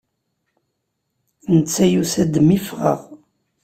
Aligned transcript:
Netta 1.55 1.85
yusa-d 1.93 2.33
mi 2.41 2.57
ffɣeɣ. 2.65 2.99